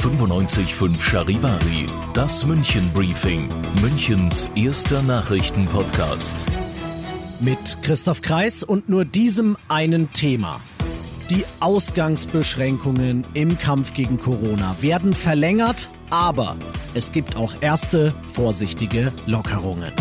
95.5 0.00 0.98
Charivari, 0.98 1.86
das 2.14 2.46
München 2.46 2.90
Briefing, 2.94 3.50
Münchens 3.82 4.48
erster 4.54 5.02
Nachrichtenpodcast. 5.02 6.42
Mit 7.38 7.76
Christoph 7.82 8.22
Kreis 8.22 8.62
und 8.62 8.88
nur 8.88 9.04
diesem 9.04 9.58
einen 9.68 10.10
Thema. 10.12 10.58
Die 11.28 11.44
Ausgangsbeschränkungen 11.60 13.26
im 13.34 13.58
Kampf 13.58 13.92
gegen 13.92 14.18
Corona 14.18 14.74
werden 14.80 15.12
verlängert, 15.12 15.90
aber 16.08 16.56
es 16.94 17.12
gibt 17.12 17.36
auch 17.36 17.52
erste 17.60 18.14
vorsichtige 18.32 19.12
Lockerungen. 19.26 19.92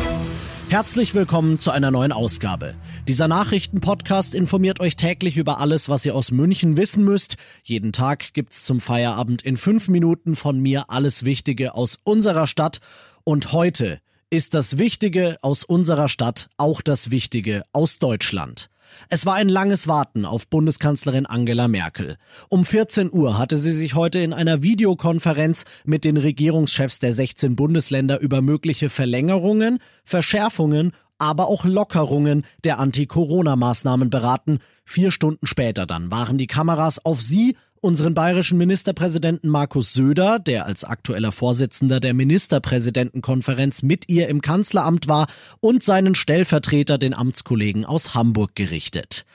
Herzlich 0.70 1.16
willkommen 1.16 1.58
zu 1.58 1.72
einer 1.72 1.90
neuen 1.90 2.12
Ausgabe. 2.12 2.76
Dieser 3.08 3.28
Nachrichtenpodcast 3.28 4.36
informiert 4.36 4.80
euch 4.80 4.96
täglich 4.96 5.36
über 5.36 5.60
alles, 5.60 5.90
was 5.90 6.06
ihr 6.06 6.14
aus 6.14 6.30
München 6.30 6.78
wissen 6.78 7.04
müsst. 7.04 7.38
Jeden 7.64 7.92
Tag 7.92 8.36
gibt's 8.36 8.66
zum 8.66 8.80
Feierabend 8.80 9.42
in 9.42 9.58
fünf 9.58 9.88
Minuten 9.88 10.36
von 10.36 10.60
mir 10.60 10.92
alles 10.92 11.26
Wichtige 11.26 11.74
aus 11.74 11.98
unserer 12.04 12.46
Stadt. 12.46 12.82
Und 13.24 13.52
heute 13.52 14.00
ist 14.30 14.54
das 14.54 14.78
Wichtige 14.78 15.38
aus 15.42 15.64
unserer 15.64 16.08
Stadt 16.08 16.52
auch 16.58 16.82
das 16.82 17.10
Wichtige 17.10 17.64
aus 17.74 17.98
Deutschland. 17.98 18.70
Es 19.10 19.26
war 19.26 19.36
ein 19.36 19.50
langes 19.50 19.88
Warten 19.88 20.26
auf 20.26 20.48
Bundeskanzlerin 20.48 21.26
Angela 21.26 21.68
Merkel. 21.68 22.18
Um 22.50 22.66
14 22.66 23.12
Uhr 23.12 23.38
hatte 23.38 23.56
sie 23.56 23.72
sich 23.72 23.96
heute 23.96 24.20
in 24.20 24.34
einer 24.34 24.62
Videokonferenz 24.62 25.66
mit 25.86 26.04
den 26.04 26.18
Regierungschefs 26.18 27.00
der 27.00 27.14
16 27.14 27.56
Bundesländer 27.56 28.20
über 28.20 28.42
mögliche 28.42 28.90
Verlängerungen, 28.90 29.80
Verschärfungen, 30.04 30.94
aber 31.20 31.48
auch 31.48 31.66
Lockerungen 31.66 32.46
der 32.64 32.80
Anti-Corona-Maßnahmen 32.80 34.10
beraten. 34.10 34.60
Vier 34.86 35.12
Stunden 35.12 35.46
später 35.46 35.86
dann 35.86 36.10
waren 36.10 36.38
die 36.38 36.48
Kameras 36.48 37.04
auf 37.06 37.22
sie 37.22 37.56
unseren 37.82 38.14
bayerischen 38.14 38.58
Ministerpräsidenten 38.58 39.50
Markus 39.50 39.94
Söder, 39.94 40.40
der 40.40 40.66
als 40.66 40.84
aktueller 40.84 41.32
Vorsitzender 41.32 42.00
der 42.00 42.14
Ministerpräsidentenkonferenz 42.14 43.82
mit 43.82 44.10
ihr 44.10 44.28
im 44.28 44.42
Kanzleramt 44.42 45.08
war, 45.08 45.28
und 45.60 45.84
seinen 45.84 46.16
Stellvertreter, 46.16 46.98
den 46.98 47.14
Amtskollegen 47.14 47.86
aus 47.86 48.14
Hamburg 48.14 48.56
gerichtet. 48.56 49.26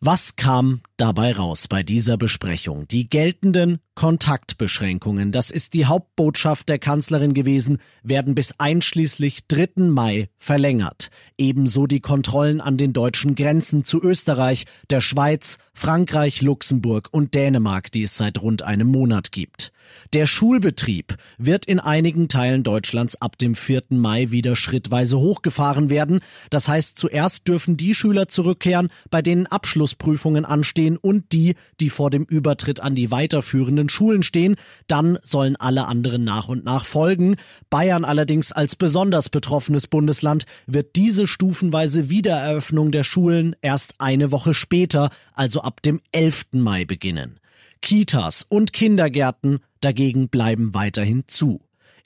Was 0.00 0.36
kam 0.36 0.80
dabei 0.98 1.32
raus 1.32 1.68
bei 1.68 1.82
dieser 1.82 2.18
Besprechung? 2.18 2.86
Die 2.88 3.08
geltenden 3.08 3.78
Kontaktbeschränkungen, 3.94 5.32
das 5.32 5.50
ist 5.50 5.74
die 5.74 5.86
Hauptbotschaft 5.86 6.68
der 6.68 6.78
Kanzlerin 6.78 7.34
gewesen, 7.34 7.78
werden 8.02 8.34
bis 8.34 8.54
einschließlich 8.58 9.48
3. 9.48 9.88
Mai 9.88 10.28
verlängert. 10.38 11.10
Ebenso 11.36 11.86
die 11.86 12.00
Kontrollen 12.00 12.60
an 12.60 12.76
den 12.76 12.92
deutschen 12.92 13.34
Grenzen 13.34 13.82
zu 13.82 14.00
Österreich, 14.02 14.66
der 14.90 15.00
Schweiz, 15.00 15.58
Frankreich, 15.74 16.42
Luxemburg 16.42 17.08
und 17.10 17.34
Dänemark, 17.34 17.90
die 17.90 18.02
es 18.02 18.16
seit 18.16 18.40
rund 18.40 18.62
einem 18.62 18.86
Monat 18.86 19.32
gibt. 19.32 19.72
Der 20.12 20.26
Schulbetrieb 20.26 21.16
wird 21.38 21.64
in 21.64 21.80
einigen 21.80 22.28
Teilen 22.28 22.62
Deutschlands 22.62 23.20
ab 23.20 23.38
dem 23.38 23.54
4. 23.54 23.84
Mai 23.90 24.30
wieder 24.30 24.54
schrittweise 24.54 25.18
hochgefahren 25.18 25.90
werden. 25.90 26.20
Das 26.50 26.68
heißt, 26.68 26.98
zuerst 26.98 27.48
dürfen 27.48 27.76
die 27.76 27.94
Schüler 27.94 28.28
zurückkehren, 28.28 28.90
bei 29.10 29.22
denen 29.22 29.46
Abschlussprüfungen 29.46 30.44
anstehen 30.44 30.87
und 30.96 31.32
die, 31.32 31.54
die 31.80 31.90
vor 31.90 32.10
dem 32.10 32.24
Übertritt 32.24 32.80
an 32.80 32.94
die 32.94 33.10
weiterführenden 33.10 33.88
Schulen 33.88 34.22
stehen. 34.22 34.56
Dann 34.86 35.18
sollen 35.22 35.56
alle 35.56 35.86
anderen 35.86 36.24
nach 36.24 36.48
und 36.48 36.64
nach 36.64 36.84
folgen. 36.84 37.36
Bayern 37.70 38.04
allerdings 38.04 38.52
als 38.52 38.76
besonders 38.76 39.28
betroffenes 39.28 39.86
Bundesland 39.86 40.46
wird 40.66 40.96
diese 40.96 41.26
stufenweise 41.26 42.10
Wiedereröffnung 42.10 42.90
der 42.90 43.04
Schulen 43.04 43.56
erst 43.60 43.94
eine 43.98 44.30
Woche 44.30 44.54
später, 44.54 45.10
also 45.34 45.60
ab 45.60 45.82
dem 45.82 46.00
11. 46.12 46.46
Mai 46.52 46.84
beginnen. 46.84 47.40
Kitas 47.82 48.44
und 48.48 48.72
Kindergärten 48.72 49.60
dagegen 49.80 50.28
bleiben 50.28 50.74
weiterhin 50.74 51.24
zu. 51.26 51.60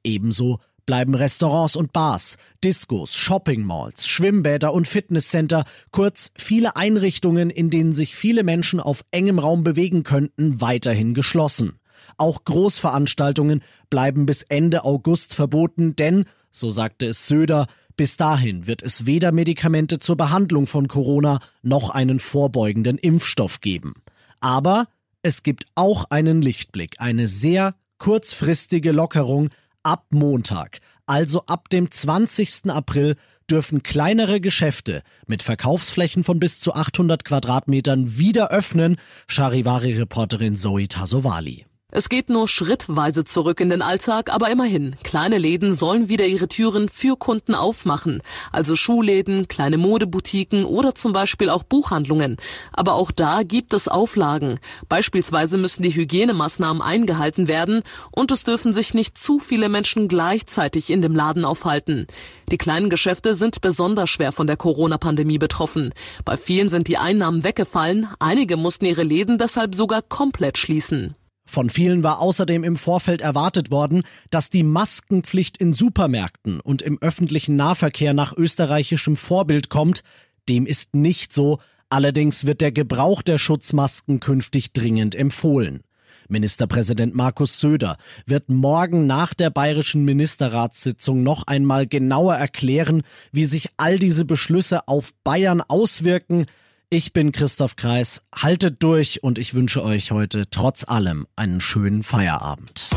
Ebenso 0.05 0.59
bleiben 0.87 1.15
Restaurants 1.15 1.77
und 1.77 1.93
Bars, 1.93 2.37
Discos, 2.65 3.15
Shoppingmalls, 3.15 4.07
Schwimmbäder 4.07 4.73
und 4.73 4.87
Fitnesscenter, 4.87 5.65
kurz 5.91 6.31
viele 6.37 6.77
Einrichtungen, 6.77 7.51
in 7.51 7.71
denen 7.71 7.93
sich 7.93 8.15
viele 8.15 8.43
Menschen 8.43 8.81
auf 8.81 9.05
engem 9.11 9.39
Raum 9.39 9.65
bewegen 9.65 10.03
könnten, 10.03 10.61
weiterhin 10.61 11.15
geschlossen. 11.15 11.79
Auch 12.17 12.45
Großveranstaltungen 12.45 13.63
bleiben 13.91 14.27
bis 14.27 14.43
Ende 14.43 14.85
August 14.85 15.35
verboten, 15.35 15.97
denn, 15.97 16.27
so 16.51 16.71
sagte 16.71 17.07
es 17.07 17.27
Söder, 17.27 17.67
bis 17.97 18.17
dahin 18.17 18.67
wird 18.67 18.83
es 18.83 19.07
weder 19.07 19.33
Medikamente 19.33 19.99
zur 19.99 20.17
Behandlung 20.17 20.67
von 20.67 20.89
Corona 20.89 21.41
noch 21.63 21.91
einen 21.91 22.19
vorbeugenden 22.19 22.99
Impfstoff 22.99 23.61
geben. 23.61 23.95
Aber 24.41 24.89
es 25.23 25.43
gibt 25.43 25.67
auch 25.75 26.07
einen 26.11 26.43
Lichtblick, 26.43 26.97
eine 26.99 27.29
sehr 27.29 27.75
kurzfristige 27.99 28.91
Lockerung 28.91 29.51
ab 29.83 30.07
Montag, 30.11 30.79
also 31.07 31.45
ab 31.47 31.69
dem 31.71 31.91
20. 31.91 32.71
April 32.71 33.17
dürfen 33.51 33.83
kleinere 33.83 34.41
Geschäfte 34.41 35.03
mit 35.27 35.43
Verkaufsflächen 35.43 36.25
von 36.25 36.39
bis 36.39 36.61
zu 36.61 36.75
800 36.75 37.25
Quadratmetern 37.25 38.17
wieder 38.17 38.51
öffnen, 38.51 38.97
Charivari-Reporterin 39.29 40.57
Zoe 40.57 40.89
Tasovali. 40.89 41.67
Es 41.95 42.09
geht 42.09 42.31
nur 42.31 42.49
schrittweise 42.49 43.23
zurück 43.23 43.61
in 43.61 43.69
den 43.69 43.83
Alltag, 43.83 44.33
aber 44.33 44.49
immerhin, 44.49 44.97
kleine 45.03 45.37
Läden 45.37 45.75
sollen 45.75 46.09
wieder 46.09 46.25
ihre 46.25 46.49
Türen 46.49 46.89
für 46.89 47.17
Kunden 47.19 47.55
aufmachen. 47.55 48.23
Also 48.51 48.77
Schuhläden, 48.77 49.47
kleine 49.47 49.77
Modeboutiquen 49.77 50.65
oder 50.65 50.95
zum 50.95 51.13
Beispiel 51.13 51.51
auch 51.51 51.65
Buchhandlungen. 51.65 52.39
Aber 52.73 52.95
auch 52.95 53.11
da 53.11 53.43
gibt 53.43 53.75
es 53.75 53.89
Auflagen. 53.89 54.59
Beispielsweise 54.89 55.59
müssen 55.59 55.83
die 55.83 55.95
Hygienemaßnahmen 55.95 56.81
eingehalten 56.81 57.47
werden 57.47 57.83
und 58.11 58.33
es 58.33 58.45
dürfen 58.45 58.73
sich 58.73 58.95
nicht 58.95 59.19
zu 59.19 59.39
viele 59.39 59.69
Menschen 59.69 60.09
gleichzeitig 60.09 60.89
in 60.89 61.03
dem 61.03 61.15
Laden 61.15 61.45
aufhalten. 61.45 62.07
Die 62.51 62.57
kleinen 62.57 62.89
Geschäfte 62.89 63.35
sind 63.35 63.61
besonders 63.61 64.09
schwer 64.09 64.33
von 64.33 64.47
der 64.47 64.57
Corona-Pandemie 64.57 65.39
betroffen. 65.39 65.93
Bei 66.25 66.39
vielen 66.39 66.71
sind 66.71 66.89
die 66.89 66.97
Einnahmen 66.97 67.45
weggefallen, 67.45 68.09
einige 68.19 68.57
mussten 68.57 68.87
ihre 68.87 69.03
Läden 69.03 69.37
deshalb 69.37 69.75
sogar 69.75 70.01
komplett 70.01 70.57
schließen. 70.57 71.17
Von 71.45 71.71
vielen 71.71 72.05
war 72.05 72.21
außerdem 72.21 72.65
im 72.65 72.77
Vorfeld 72.77 73.21
erwartet 73.21 73.71
worden, 73.71 74.03
dass 74.31 74.49
die 74.49 74.63
Maskenpflicht 74.63 75.59
in 75.59 75.73
Supermärkten 75.73 76.61
und 76.61 76.83
im 76.83 77.01
öffentlichen 77.01 77.57
Nahverkehr 77.57 78.15
nach 78.15 78.37
österreichischem 78.37 79.17
Vorbild 79.17 79.69
kommt. 79.69 80.03
Dem 80.49 80.67
ist 80.67 80.95
nicht 80.95 81.33
so, 81.33 81.59
allerdings 81.91 82.47
wird 82.47 82.61
der 82.61 82.73
Gebrauch 82.73 83.23
der 83.23 83.39
Schutzmasken 83.39 84.21
künftig 84.21 84.73
dringend 84.73 85.15
empfohlen. 85.15 85.83
Ministerpräsident 86.29 87.15
Markus 87.15 87.61
Söder 87.61 87.99
wird 88.27 88.49
morgen 88.49 89.07
nach 89.07 89.35
der 89.35 89.51
bayerischen 89.51 90.05
Ministerratssitzung 90.05 91.23
noch 91.23 91.47
einmal 91.47 91.87
genauer 91.87 92.35
erklären, 92.35 93.03
wie 93.33 93.45
sich 93.45 93.69
all 93.77 93.99
diese 93.99 94.25
Beschlüsse 94.25 94.89
auf 94.89 95.13
Bayern 95.25 95.61
auswirken, 95.61 96.47
ich 96.93 97.15
bin 97.15 97.33
Christoph 97.33 97.77
Kreis. 97.77 98.23
Haltet 98.35 98.83
durch 98.83 99.23
und 99.23 99.39
ich 99.39 99.55
wünsche 99.55 99.83
euch 99.83 100.11
heute 100.13 100.51
trotz 100.51 100.85
allem 100.87 101.27
einen 101.37 101.63
schönen 101.63 102.03
Feierabend. 102.03 102.91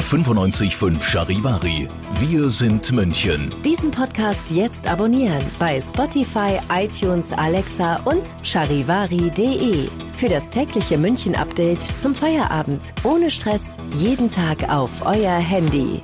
95.5 0.00 1.00
Charivari. 1.00 1.86
Wir 2.18 2.50
sind 2.50 2.90
München. 2.90 3.52
Diesen 3.64 3.92
Podcast 3.92 4.50
jetzt 4.50 4.88
abonnieren 4.88 5.44
bei 5.60 5.80
Spotify, 5.80 6.58
iTunes, 6.72 7.32
Alexa 7.32 8.00
und 8.04 8.24
charivari.de. 8.42 9.88
Für 10.14 10.28
das 10.28 10.50
tägliche 10.50 10.98
München-Update 10.98 11.82
zum 12.00 12.16
Feierabend. 12.16 12.82
Ohne 13.04 13.30
Stress. 13.30 13.76
Jeden 13.94 14.28
Tag 14.28 14.68
auf 14.68 15.06
euer 15.06 15.36
Handy. 15.36 16.02